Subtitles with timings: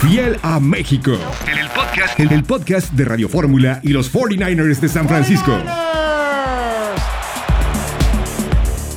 [0.00, 1.10] Fiel a México.
[1.50, 5.50] En el podcast, en el podcast de Radio Fórmula y los 49ers de San Francisco.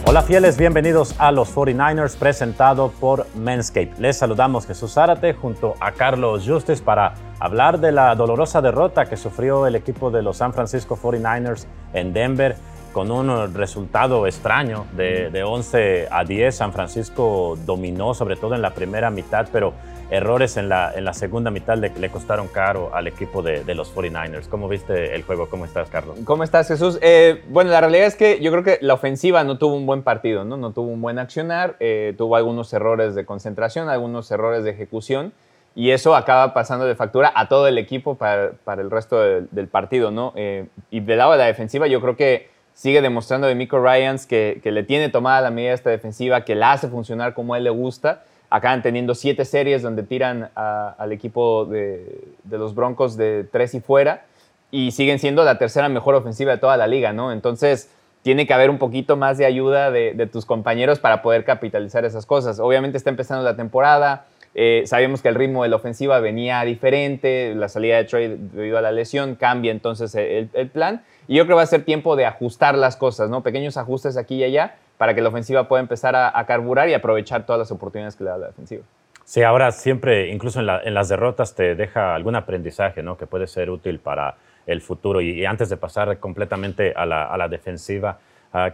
[0.05, 3.97] Hola fieles, bienvenidos a los 49ers presentado por Manscaped.
[3.97, 9.17] Les saludamos Jesús Zárate junto a Carlos Justes para hablar de la dolorosa derrota que
[9.17, 12.57] sufrió el equipo de los San Francisco 49ers en Denver
[12.93, 16.55] con un resultado extraño de, de 11 a 10.
[16.55, 19.73] San Francisco dominó sobre todo en la primera mitad, pero
[20.11, 23.73] errores en la, en la segunda mitad le, le costaron caro al equipo de, de,
[23.73, 24.47] los 49ers.
[24.49, 25.49] ¿Cómo viste el juego?
[25.49, 26.17] ¿Cómo estás, Carlos?
[26.25, 26.99] ¿Cómo estás, Jesús?
[27.01, 30.03] Eh, bueno, la realidad es que yo creo que la ofensiva no tuvo un buen
[30.03, 30.57] partido, ¿no?
[30.57, 35.31] No tuvo un buen accionar, eh, tuvo algunos errores de concentración, algunos errores de ejecución.
[35.73, 39.45] Y eso acaba pasando de factura a todo el equipo para, para el resto de,
[39.51, 40.33] del partido, ¿no?
[40.35, 44.25] Eh, y del lado de la defensiva, yo creo que sigue demostrando de Miko Ryans
[44.25, 47.63] que, le tiene tomada la medida esta defensiva, que la hace funcionar como a él
[47.63, 53.73] le gusta acaban teniendo siete series donde tiran al equipo de, los Broncos de tres
[53.73, 54.25] y fuera
[54.71, 57.31] y siguen siendo la tercera mejor ofensiva de toda la liga, ¿no?
[57.31, 57.89] Entonces
[58.23, 62.25] tiene que haber un poquito más de ayuda de, tus compañeros para poder capitalizar esas
[62.25, 62.59] cosas.
[62.59, 67.55] Obviamente está empezando la temporada, eh, sabemos que el ritmo de la ofensiva venía diferente,
[67.55, 71.55] la salida de Trey debido a la lesión cambia entonces el plan y yo creo
[71.55, 73.41] que va a ser tiempo de ajustar las cosas, ¿no?
[73.43, 76.93] Pequeños ajustes aquí y allá para que la ofensiva pueda empezar a, a, carburar y
[76.93, 78.83] aprovechar todas las oportunidades que le da la defensiva.
[79.23, 83.17] Sí, ahora siempre, incluso en, la, en las derrotas, te deja algún aprendizaje ¿no?
[83.17, 84.35] que puede ser útil para
[84.67, 85.21] el futuro.
[85.21, 88.19] Y, y antes de pasar completamente a la, a la defensiva,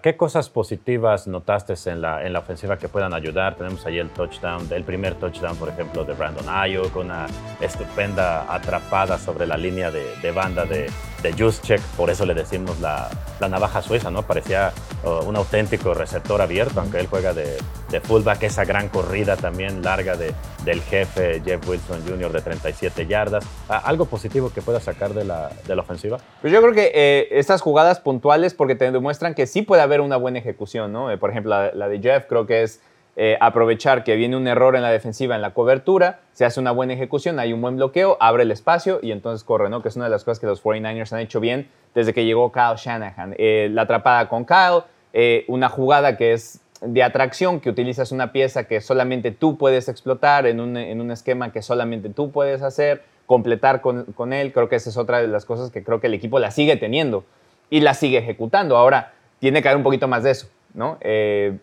[0.02, 3.56] ¿qué cosas positivas notaste en la, en la ofensiva que puedan ayudar?
[3.56, 7.28] Tenemos ahí el touchdown, el primer touchdown, por ejemplo, de Brandon Ayuk, una
[7.62, 10.90] estupenda atrapada sobre la línea de, de banda de,
[11.22, 14.24] de Juszczyk, por eso le decimos la, la navaja suiza, ¿no?
[14.24, 14.72] Parecía
[15.04, 17.58] un auténtico receptor abierto, aunque él juega de,
[17.90, 20.34] de, fullback, esa gran corrida también larga de,
[20.66, 22.32] del jefe Jeff Wilson Jr.
[22.32, 23.46] de 37 yardas.
[23.70, 26.18] Uh, ¿Algo positivo que pueda sacar de la, de la ofensiva?
[26.42, 30.02] Pues yo creo que eh, estas jugadas puntuales porque te demuestran que sí puede haber
[30.02, 31.12] una buena ejecución, ¿no?
[31.12, 32.82] Eh, por ejemplo, la, la de Jeff creo que es
[33.20, 36.70] eh, aprovechar que viene un error en la defensiva, en la cobertura, se hace una
[36.70, 39.82] buena ejecución, hay un buen bloqueo, abre el espacio y entonces corre, ¿no?
[39.82, 42.52] Que es una de las cosas que los 49ers han hecho bien desde que llegó
[42.52, 43.34] Kyle Shanahan.
[43.40, 44.84] Eh, la atrapada con Kyle,
[45.14, 49.90] eh, una jugada que es de atracción, que utilizas una pieza que solamente tú puedes
[49.90, 54.54] explotar en un, en un esquema que solamente tú puedes hacer, completar con, con él,
[54.54, 56.76] creo que esa es otra de las cosas que creo que el equipo la sigue
[56.76, 57.24] teniendo
[57.72, 58.78] y la sigue ejecutando.
[58.78, 60.48] Ahora, tiene que haber un poquito más de eso.
[60.74, 60.98] ¿no?
[61.02, 61.58] Eh,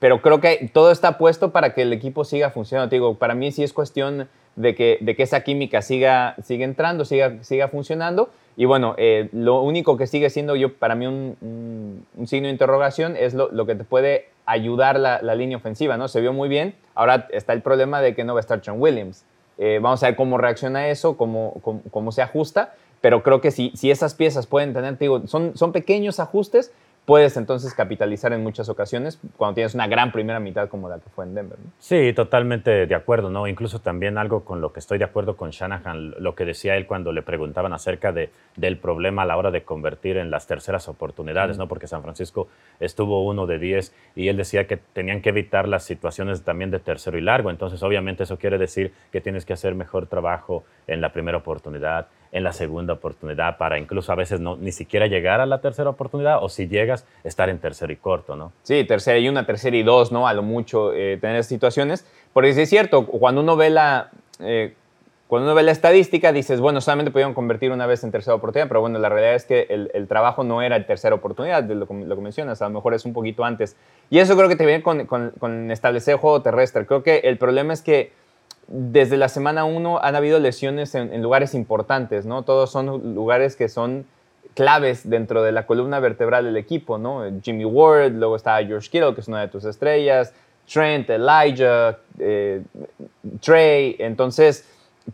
[0.00, 2.88] pero creo que todo está puesto para que el equipo siga funcionando.
[2.88, 6.64] Te digo, para mí sí es cuestión de que, de que esa química siga, siga
[6.64, 8.30] entrando, siga, siga funcionando.
[8.56, 12.46] Y bueno, eh, lo único que sigue siendo yo, para mí un, un, un signo
[12.46, 16.08] de interrogación es lo, lo, que te puede ayudar la, la, línea ofensiva, ¿no?
[16.08, 16.74] Se vio muy bien.
[16.94, 19.24] Ahora está el problema de que no va a estar John Williams.
[19.58, 22.74] Eh, vamos a ver cómo reacciona eso, cómo, cómo, cómo se ajusta.
[23.00, 26.72] Pero creo que si, si esas piezas pueden tener, te digo, son, son pequeños ajustes,
[27.04, 31.10] puedes entonces capitalizar en muchas ocasiones cuando tienes una gran primera mitad como la que
[31.10, 31.58] fue en Denver.
[31.58, 31.70] ¿no?
[31.78, 33.46] Sí, totalmente de acuerdo, ¿no?
[33.46, 36.86] Incluso también algo con lo que estoy de acuerdo con Shanahan, lo que decía él
[36.86, 40.88] cuando le preguntaban acerca de, del problema a la hora de convertir en las terceras
[40.88, 41.58] oportunidades.
[41.58, 41.68] ¿no?
[41.68, 42.48] Porque San Francisco
[42.80, 46.78] estuvo uno de 10 y él decía que tenían que evitar las situaciones también de
[46.78, 51.00] tercero y largo, entonces obviamente eso quiere decir que tienes que hacer mejor trabajo en
[51.00, 55.40] la primera oportunidad, en la segunda oportunidad para incluso a veces no, ni siquiera llegar
[55.40, 58.52] a la tercera oportunidad o si llegas, estar en tercero y corto, ¿no?
[58.64, 60.26] Sí, tercera y una, tercera y dos, ¿no?
[60.26, 62.04] A lo mucho eh, tener situaciones.
[62.32, 64.10] Porque sí es cierto, cuando uno ve la...
[64.40, 64.74] Eh,
[65.28, 68.68] cuando uno ve la estadística, dices, bueno, solamente pudieron convertir una vez en tercera oportunidad,
[68.68, 71.94] pero bueno, la realidad es que el, trabajo no era en tercera oportunidad, lo, que
[71.94, 73.74] mencionas, a lo mejor es un poquito antes.
[74.10, 76.84] Y eso creo que te viene con, con, con establecer juego terrestre.
[76.84, 78.12] Creo que el problema es que
[78.68, 82.42] desde la semana 1 han habido lesiones en, lugares importantes, ¿no?
[82.42, 84.06] Todos son lugares que son
[84.54, 87.24] claves dentro de la columna vertebral del equipo, ¿no?
[87.42, 90.32] Jimmy Ward, luego está George Kittle, que es una de tus estrellas,
[90.72, 92.62] Trent, Elijah, eh,
[93.40, 94.68] Trey, entonces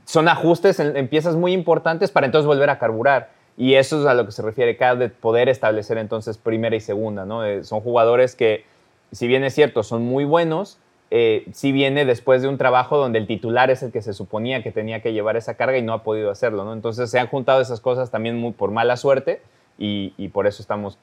[0.04, 3.30] son ajustes en, en, piezas muy importantes para entonces volver a carburar.
[3.56, 6.80] Y eso es a lo que se refiere cada de poder establecer entonces primera y
[6.80, 7.44] segunda, ¿no?
[7.44, 8.64] Eh, son jugadores que,
[9.12, 10.78] si bien es cierto, son muy buenos,
[11.12, 14.62] eh, sí viene después de un trabajo donde el titular es el que se suponía
[14.62, 16.72] que tenía que llevar esa carga y no ha podido hacerlo.
[16.72, 19.42] Entonces se han juntado esas cosas también por mala suerte
[19.76, 20.98] y, por eso estamos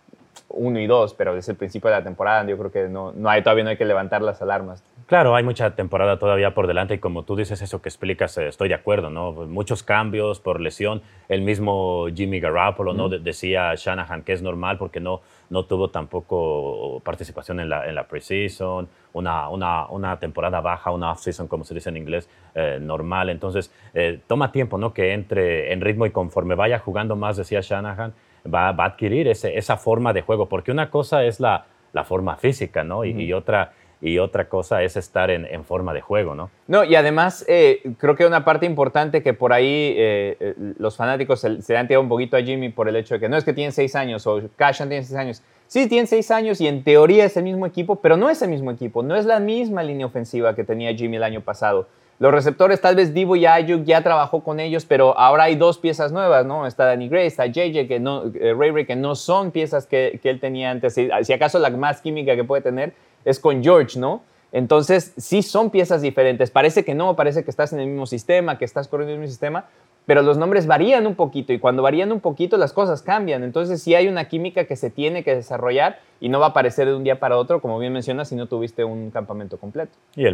[0.50, 3.30] uno y dos, pero desde el principio de la temporada yo creo que no, no
[3.30, 4.82] hay, todavía no hay que levantar las alarmas.
[5.08, 8.50] Claro, hay mucha temporada todavía por delante y como tú dices eso que explicas, eh,
[8.50, 9.32] estoy de acuerdo, ¿no?
[9.32, 11.02] Muchos cambios por lesión.
[11.30, 13.08] El mismo Jimmy Garoppolo, ¿no?
[13.08, 18.06] decía Shanahan que es normal porque no, no tuvo tampoco participación en la, en la
[18.06, 23.30] preseason, una, una, una temporada baja, una off-season, como se dice en inglés, eh, normal.
[23.30, 24.94] Entonces, eh, toma tiempo, ¿no?
[24.94, 28.14] Que entre en ritmo y conforme vaya jugando más, decía Shanahan,
[28.54, 32.04] va, va a adquirir ese, esa forma de juego, porque una cosa es la, la
[32.04, 33.06] forma física, ¿no?
[33.06, 33.72] y otra
[34.02, 36.52] y otra cosa es estar en, forma de juego, ¿no?
[36.68, 40.96] No, y además eh, creo que una parte importante que por ahí eh, eh, los
[40.96, 43.38] fanáticos se, se, han tirado un poquito a Jimmy por el hecho de que no
[43.38, 45.42] es que tiene seis años o Cashan tiene seis años.
[45.68, 48.50] Sí, tiene seis años y en teoría es el mismo equipo, pero no es el
[48.50, 51.88] mismo equipo, no es la misma línea ofensiva que tenía Jimmy el año pasado.
[52.20, 55.78] Los receptores, tal vez Divo y Ayuk ya trabajó con ellos, pero ahora hay dos
[55.78, 56.66] piezas nuevas, ¿no?
[56.66, 60.32] Está Danny Gray, está JJ, que no, Ray Ray, que no son piezas que, que
[60.32, 60.96] él tenía antes.
[60.96, 62.94] si acaso la más química que puede tener
[63.24, 64.24] es con George, ¿no?
[64.52, 66.50] Entonces, sí son piezas diferentes.
[66.50, 69.22] Parece que no, parece que estás en el mismo sistema, que estás corriendo en el
[69.22, 69.66] mismo sistema,
[70.08, 73.44] pero los nombres varían un poquito y cuando varían un poquito las cosas cambian.
[73.44, 76.88] Entonces sí hay una química que se tiene que desarrollar y no va a aparecer
[76.88, 79.92] de un día para otro, como bien mencionas, si no tuviste un campamento completo.
[80.16, 80.34] Y el,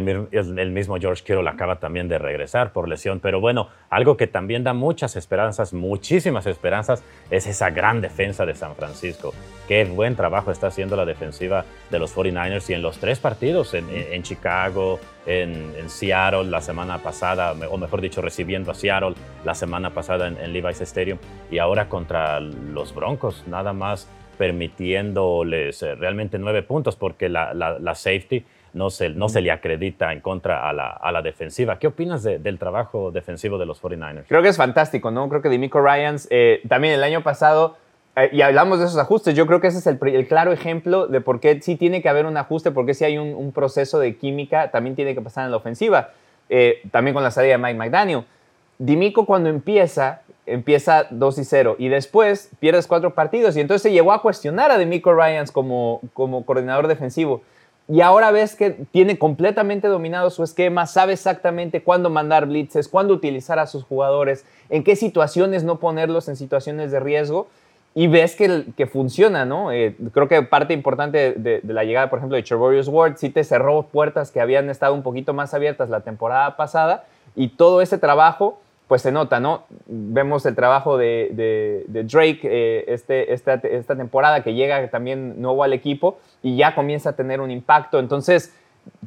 [0.70, 4.74] mismo George Kittle acaba también de regresar por lesión, pero bueno, algo que también da
[4.74, 9.34] muchas esperanzas, muchísimas esperanzas, es esa gran defensa de San Francisco.
[9.66, 13.74] Qué buen trabajo está haciendo la defensiva de los 49ers y en los tres partidos,
[13.74, 19.54] en, en Chicago, en, Seattle la semana pasada, o mejor dicho, recibiendo a Seattle la
[19.54, 21.18] semana pasada en, Levi's Stadium
[21.50, 27.94] y ahora contra los Broncos, nada más permitiéndoles eh, realmente nueve puntos porque la, la,
[27.94, 31.78] safety no se, no se le acredita en contra a la, a la defensiva.
[31.78, 34.24] ¿Qué opinas del trabajo defensivo de los 49ers?
[34.26, 35.28] Creo que es fantástico, ¿no?
[35.28, 37.76] Creo que Dimico Ryans eh, también el año pasado
[38.30, 41.40] y hablamos de esos ajustes, yo creo que ese es el, claro ejemplo de por
[41.40, 44.94] qué sí tiene que haber un ajuste, porque si hay un, proceso de química, también
[44.94, 46.10] tiene que pasar en la ofensiva.
[46.48, 48.24] Eh, también con la salida de Mike McDaniel.
[48.78, 53.92] Dimico cuando empieza, empieza 2 y 0 y después pierdes cuatro partidos y entonces se
[53.92, 57.42] llegó a cuestionar a Dimico Ryans como, como coordinador defensivo.
[57.88, 63.12] Y ahora ves que tiene completamente dominado su esquema, sabe exactamente cuándo mandar blitzes, cuándo
[63.12, 67.48] utilizar a sus jugadores, en qué situaciones no ponerlos en situaciones de riesgo
[67.94, 69.70] y ves que, que funciona, ¿no?
[69.70, 73.44] Eh, creo que parte importante de, la llegada, por ejemplo, de Trevorius Ward sí te
[73.44, 77.04] cerró puertas que habían estado un poquito más abiertas la temporada pasada
[77.36, 79.64] y todo ese trabajo, pues se nota, ¿no?
[79.86, 85.62] Vemos el trabajo de, de, Drake eh, este, esta, esta temporada que llega también nuevo
[85.62, 88.00] al equipo y ya comienza a tener un impacto.
[88.00, 88.52] Entonces,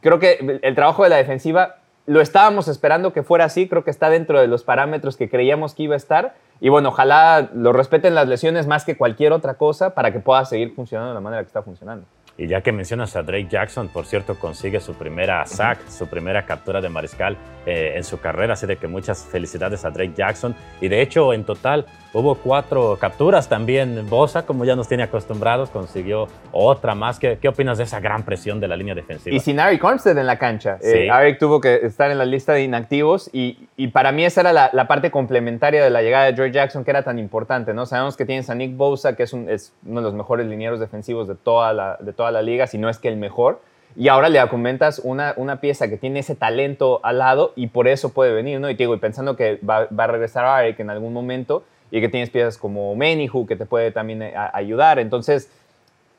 [0.01, 1.75] creo que el trabajo de la defensiva
[2.06, 5.75] lo estábamos esperando que fuera así, creo que está dentro de los parámetros que creíamos
[5.75, 9.56] que iba a estar y bueno, ojalá lo respeten las lesiones más que cualquier otra
[9.56, 12.06] cosa para que pueda seguir funcionando de la manera que está funcionando.
[12.38, 16.45] Y ya que mencionas a Drake Jackson, por cierto, consigue su primera sack, su primera
[16.45, 17.36] captura de mariscal
[17.66, 20.56] eh, en su carrera, así de que muchas felicidades a Drake Jackson.
[20.80, 24.07] Y de hecho, en total hubo cuatro capturas también.
[24.10, 27.19] Bosa, como ya nos tiene acostumbrados, consiguió otra más.
[27.19, 29.36] ¿Qué, qué opinas de esa gran presión de la línea defensiva?
[29.36, 30.78] Y sin Eric Armstead en la cancha.
[30.80, 30.92] Sí.
[30.94, 34.54] Eh, tuvo que estar en la lista de inactivos y, y para mí esa era
[34.54, 37.74] la, la, parte complementaria de la llegada de Drake Jackson que era tan importante.
[37.74, 37.86] ¿no?
[37.86, 40.80] Sabemos que tienes a Nick Bosa, que es, un, es uno de los mejores linieros
[40.80, 43.62] defensivos de toda la, de toda la liga, si no es que el mejor.
[43.95, 47.88] Y ahora le comentas una, una pieza que tiene ese talento al lado y por
[47.88, 48.69] eso puede venir, ¿no?
[48.69, 52.09] Y digo, y pensando que va, a regresar a Eric en algún momento y que
[52.09, 55.00] tienes piezas como Menihu que te puede también eh, ayudar.
[55.00, 55.50] Entonces,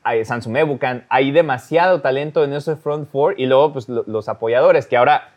[0.03, 0.57] hay Samsung
[1.07, 5.29] hay demasiado talento en ese front four y luego pues los apoyadores, que ahora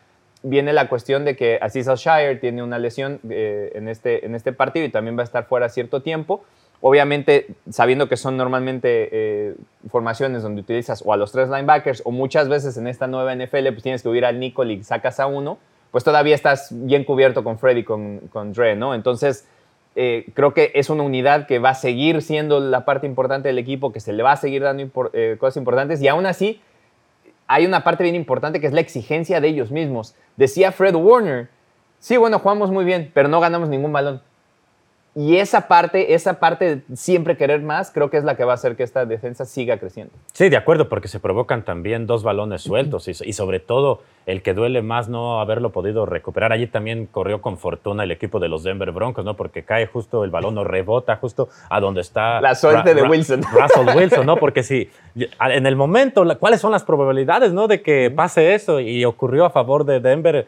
[0.43, 4.53] viene la cuestión de que Aziz Al-Shire tiene una lesión eh, en, este, en este
[4.53, 6.45] partido y también va a estar fuera cierto tiempo.
[6.85, 9.55] Obviamente, sabiendo que son normalmente eh,
[9.89, 13.69] formaciones donde utilizas o a los tres linebackers o muchas veces en esta nueva NFL
[13.69, 15.59] pues tienes que huir al nickel y sacas a uno,
[15.93, 18.97] pues todavía estás bien cubierto con Freddy, con, con Dre, ¿no?
[18.97, 19.47] Entonces,
[19.95, 23.59] eh, creo que es una unidad que va a seguir siendo la parte importante del
[23.59, 26.61] equipo, que se le va a seguir dando eh, cosas importantes y aún así
[27.47, 30.17] hay una parte bien importante que es la exigencia de ellos mismos.
[30.37, 31.49] Decía Fred Warner,
[32.01, 34.21] sí, bueno, jugamos muy bien, pero no ganamos ningún balón.
[35.15, 38.53] Y esa parte, esa parte de siempre querer más, creo que es la que va
[38.53, 40.15] a hacer que esta defensa siga creciendo.
[40.33, 44.55] Sí, de acuerdo, porque se provocan también dos balones sueltos y, sobre todo el que
[44.55, 46.53] duele más no haberlo podido recuperar.
[46.53, 49.37] Allí también corrió con fortuna el equipo de los Denver Broncos, ¿no?
[49.37, 52.41] Porque cae justo el balón o rebota justo a donde está.
[52.41, 53.43] La suerte de Wilson.
[53.53, 54.37] Russell Wilson, ¿no?
[54.37, 57.69] Porque si en el momento, ¿cuáles son las probabilidades, ¿no?
[57.69, 60.47] De que pase eso y ocurrió a favor de Denver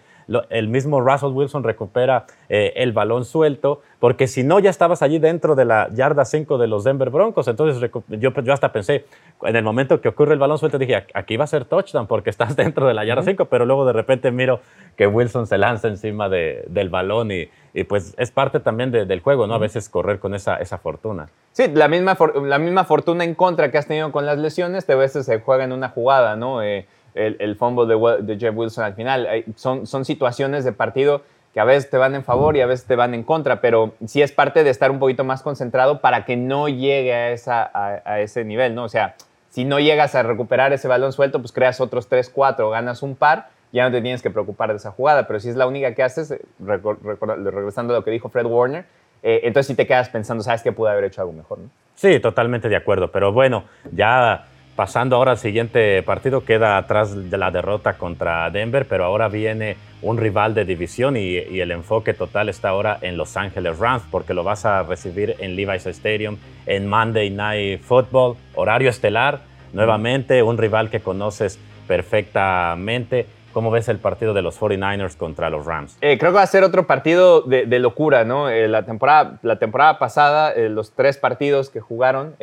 [0.50, 5.18] el mismo Russell Wilson recupera eh, el balón suelto, porque si no ya estabas allí
[5.18, 7.48] dentro de la yarda 5 de los Denver Broncos.
[7.48, 9.04] Entonces yo, yo hasta pensé,
[9.42, 12.30] en el momento que ocurre el balón suelto, dije, aquí va a ser touchdown porque
[12.30, 14.60] estás dentro de la yarda 5, pero luego de repente miro
[14.96, 17.48] que Wilson se lanza encima del balón y,
[17.88, 19.54] pues es parte también del juego, ¿no?
[19.54, 21.28] A veces correr con esa, esa fortuna.
[21.52, 24.94] Sí, la misma, la misma fortuna en contra que has tenido con las lesiones, te
[24.94, 26.62] veces se juega en una jugada, ¿no?
[26.62, 29.44] Eh, el, el, fumble de, Jeff Wilson al final.
[29.56, 31.22] Son, son situaciones de partido
[31.54, 33.94] que a veces te van en favor y a veces te van en contra, pero
[34.06, 37.70] sí es parte de estar un poquito más concentrado para que no llegue a, esa,
[37.72, 38.82] a, ese nivel, ¿no?
[38.82, 39.14] O sea,
[39.50, 43.14] si no llegas a recuperar ese balón suelto, pues creas otros 3, 4, ganas un
[43.14, 45.94] par, ya no te tienes que preocupar de esa jugada, pero si es la única
[45.94, 48.84] que haces, eh, regresando a lo que dijo Fred Warner,
[49.22, 51.58] eh, entonces sí te quedas pensando, ¿sabes que pude haber hecho algo mejor?
[51.58, 51.70] ¿no?
[51.94, 54.44] Sí, totalmente de acuerdo, pero bueno, ya
[54.76, 59.76] Pasando ahora al siguiente partido, queda atrás de la derrota contra Denver, pero ahora viene
[60.02, 64.34] un rival de división y, el enfoque total está ahora en Los Ángeles Rams, porque
[64.34, 70.58] lo vas a recibir en Levi's Stadium en Monday Night Football, horario estelar, nuevamente un
[70.58, 73.26] rival que conoces perfectamente.
[73.54, 75.96] ¿Cómo ves el partido de los 49ers contra los Rams?
[76.00, 78.50] Eh, creo que va a ser otro partido de, locura, ¿no?
[78.50, 82.34] Eh, la, temporada, la temporada pasada, eh, los tres partidos que jugaron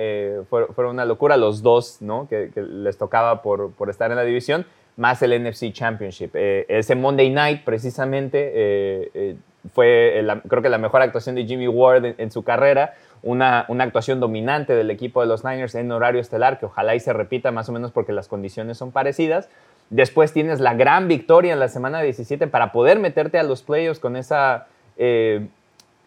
[0.49, 2.29] fueron, una locura, los dos, ¿no?
[2.29, 4.65] Que, les tocaba por, por, estar en la división,
[4.95, 6.31] más el NFC Championship.
[6.33, 9.35] ese Monday Night, precisamente,
[9.73, 12.93] fue creo que la mejor actuación de Jimmy Ward en, su carrera.
[13.21, 16.99] Una, una, actuación dominante del equipo de los Niners en horario estelar, que ojalá y
[16.99, 19.49] se repita más o menos porque las condiciones son parecidas.
[19.91, 24.00] Después tienes la gran victoria en la semana 17 para poder meterte a los playoffs
[24.00, 25.48] con esa, eh,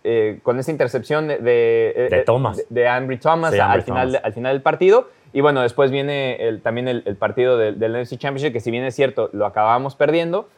[0.05, 2.65] eh, con esa intercepción de, de, eh, Thomas.
[2.71, 5.11] de, Ambry Thomas, al, Final, al final del partido.
[5.35, 9.29] Y bueno, después viene también el, partido del, NFC Championship, que si bien es cierto,
[9.35, 10.49] lo acabamos perdiendo,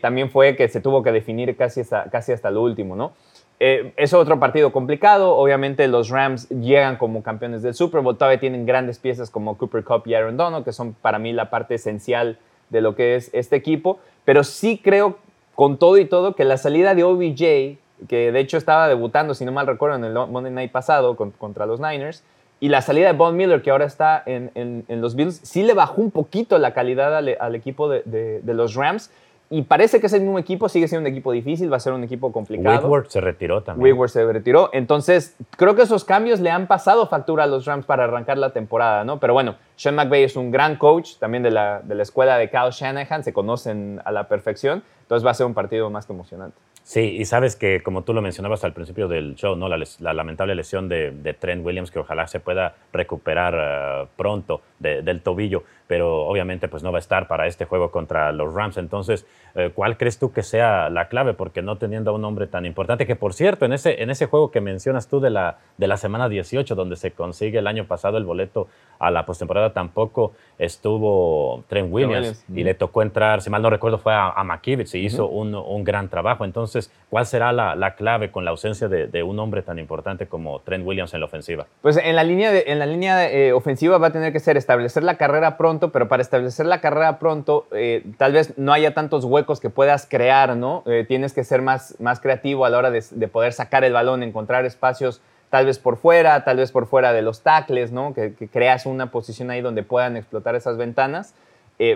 [0.00, 3.12] también fue que se tuvo que definir casi hasta, casi hasta lo último, ¿no?
[3.60, 5.36] es otro partido complicado.
[5.36, 8.18] Obviamente los Rams llegan como campeones del Super Bowl.
[8.18, 11.48] Todavía tienen grandes piezas como Cooper Cup y Aaron Donald, que son para mí la
[11.48, 12.38] parte esencial
[12.72, 15.18] de lo que es este equipo, pero sí creo
[15.54, 19.44] con todo y todo que la salida de OBJ, que de hecho estaba debutando, si
[19.44, 22.24] no mal recuerdo, en el Monday Night pasado contra los Niners,
[22.58, 26.00] y la salida de Von Miller, que ahora está en, los Bills, sí le bajó
[26.00, 29.10] un poquito la calidad al, equipo de, los Rams
[29.50, 31.92] y parece que es el mismo equipo, sigue siendo un equipo difícil, va a ser
[31.92, 32.76] un equipo complicado.
[32.76, 33.92] Whitworth se retiró también.
[33.92, 34.70] Whitworth se retiró.
[34.72, 38.50] Entonces, creo que esos cambios le han pasado factura a los Rams para arrancar la
[38.50, 39.18] temporada, ¿no?
[39.18, 42.48] Pero bueno, Sean McVay es un gran coach, también de la, de la escuela de
[42.50, 46.12] Kyle Shanahan, se conocen a la perfección, entonces va a ser un partido más que
[46.12, 46.56] emocionante.
[46.84, 49.68] Sí, y sabes que como tú lo mencionabas al principio del show, ¿no?
[49.68, 55.62] la, lamentable lesión de, Trent Williams, que ojalá se pueda recuperar eh, pronto del tobillo,
[55.86, 58.78] pero obviamente pues no va a estar para este juego contra los Rams.
[58.78, 61.34] Entonces, eh, ¿cuál crees tú que sea la clave?
[61.34, 64.26] Porque no teniendo a un hombre tan importante, que por cierto, en ese, en ese
[64.26, 67.86] juego que mencionas tú de la, de la semana 18, donde se consigue el año
[67.86, 68.66] pasado el boleto
[68.98, 73.98] a la postemporada, tampoco estuvo Trent Williams, y le tocó entrar, si mal no recuerdo,
[73.98, 76.44] fue a, a y hizo un, un gran trabajo.
[76.44, 80.86] Entonces, ¿cuál será la, clave con la ausencia de, un hombre tan importante como Trent
[80.86, 81.66] Williams en la ofensiva?
[81.80, 85.02] Pues en la línea, en la línea eh, ofensiva va a tener que ser establecer
[85.02, 89.24] la carrera pronto, pero para establecer la carrera pronto, eh, tal vez no haya tantos
[89.24, 90.82] huecos que puedas crear, ¿no?
[90.86, 94.22] Eh, tienes que ser más, más creativo a la hora de, poder sacar el balón,
[94.22, 95.20] encontrar espacios
[95.52, 98.14] tal vez por fuera, tal vez por fuera de los tackles, ¿no?
[98.14, 101.34] Que, creas una posición ahí donde puedan explotar esas ventanas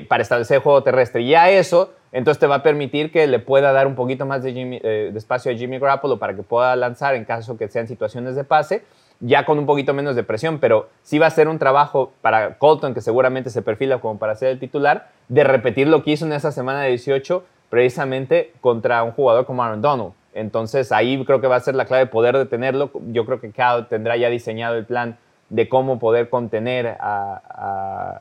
[0.08, 1.22] para establecer el juego terrestre.
[1.22, 4.42] Y a eso entonces te va a permitir que le pueda dar un poquito más
[4.42, 8.36] de, eh, espacio a Jimmy Garoppolo para que pueda lanzar en caso que sean situaciones
[8.36, 8.84] de pase,
[9.20, 12.58] ya con un poquito menos de presión, pero sí va a ser un trabajo para
[12.58, 16.26] Colton, que seguramente se perfila como para ser el titular, de repetir lo que hizo
[16.26, 20.12] en esa semana de 18 precisamente contra un jugador como Aaron Donald.
[20.36, 22.90] Entonces ahí creo que va a ser la clave poder detenerlo.
[23.08, 25.16] Yo creo que Cal tendrá ya diseñado el plan
[25.48, 28.20] de cómo poder contener al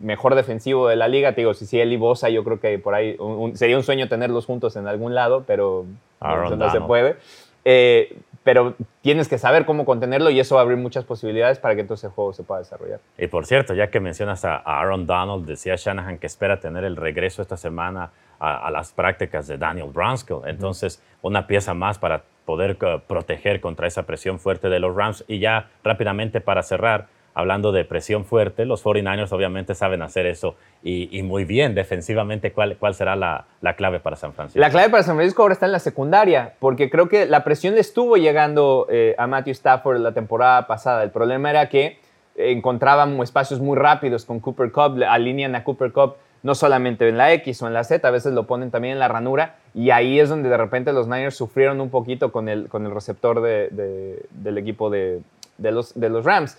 [0.00, 1.34] mejor defensivo de la liga.
[1.34, 3.16] Te digo, si sí, él y Bosa, yo creo que por ahí
[3.54, 5.84] sería un sueño tenerlos juntos en algún lado, pero
[6.20, 7.16] no, se puede.
[7.64, 11.74] Eh, pero tienes que saber cómo contenerlo y eso va a abrir muchas posibilidades para
[11.74, 13.00] que entonces el juego se pueda desarrollar.
[13.18, 16.96] Y por cierto, ya que mencionas a Aaron Donald, decía Shanahan que espera tener el
[16.96, 18.10] regreso esta semana
[18.42, 20.40] a, las prácticas de Daniel Brunskill.
[20.46, 25.24] Entonces, una pieza más para poder eh, proteger contra esa presión fuerte de los Rams.
[25.28, 30.54] Y ya rápidamente para cerrar, hablando de presión fuerte, los 49ers obviamente saben hacer eso
[30.82, 32.52] y, muy bien defensivamente.
[32.52, 33.46] ¿Cuál, cuál será la,
[33.76, 34.60] clave para San Francisco?
[34.60, 37.76] La clave para San Francisco ahora está en la secundaria, porque creo que la presión
[37.78, 41.02] estuvo llegando eh, a Matthew Stafford la temporada pasada.
[41.02, 41.98] El problema era que
[42.34, 47.32] encontraban espacios muy rápidos con Cooper Cup, alinean a Cooper Cup no solamente en la
[47.34, 50.18] X o en la Z, a veces lo ponen también en la ranura y ahí
[50.18, 54.58] es donde de repente los Niners sufrieron un poquito con el, con el receptor del
[54.58, 55.22] equipo de,
[55.58, 56.58] los, de los Rams.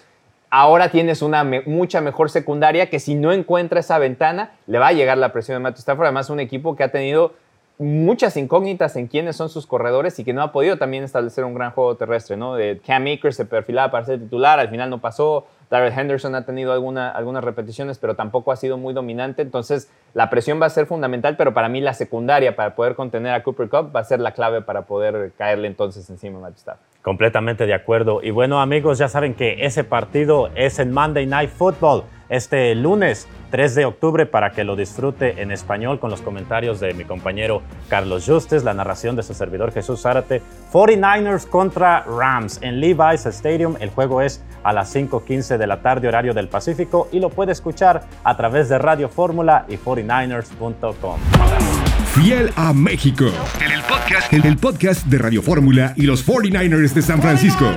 [0.56, 4.94] Ahora tienes una mucha mejor secundaria que si no encuentra esa ventana, le va a
[4.94, 6.06] llegar la presión de Matthew Stafford.
[6.06, 7.34] Además, un equipo que ha tenido
[7.84, 11.54] muchas incógnitas en quiénes son sus corredores y que no ha podido también establecer un
[11.54, 12.56] gran juego terrestre, ¿no?
[12.56, 15.46] De Cam Akers se perfilaba para ser titular, al final no pasó.
[15.70, 19.42] Darrell Henderson ha tenido alguna, algunas repeticiones, pero tampoco ha sido muy dominante.
[19.42, 23.34] Entonces, la presión va a ser fundamental, pero para mí la secundaria para poder contener
[23.34, 26.78] a Cooper Cup va a ser la clave para poder caerle entonces encima a Matt.
[27.02, 28.22] Completamente de acuerdo.
[28.22, 33.28] Y bueno, amigos, ya saben que ese partido es el Monday Night Football este lunes
[33.54, 37.62] 3 de octubre para que lo disfrute en español con los comentarios de mi compañero
[37.88, 40.42] Carlos Justes, la narración de su servidor Jesús Zárate.
[40.72, 43.76] 49ers contra Rams en Levi's Stadium.
[43.80, 47.52] El juego es a las 5:15 de la tarde, horario del Pacífico, y lo puede
[47.52, 51.20] escuchar a través de Radio Fórmula y 49ers.com.
[52.16, 53.26] Fiel a México.
[53.64, 57.70] En el podcast, en el podcast de Radio Fórmula y los 49ers de San Francisco.